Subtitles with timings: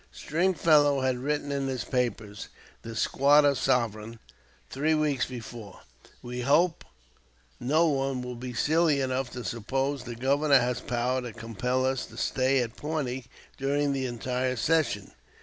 [0.11, 2.33] Stringfellow had written in his paper,
[2.81, 4.17] the "Squatter Sovereign,"
[4.67, 5.81] three weeks before:
[6.23, 6.83] "We hope
[7.59, 12.07] no one will be silly enough to suppose the Governor has power to compel us
[12.07, 13.25] to stay at Pawnee
[13.59, 15.11] during the entire session.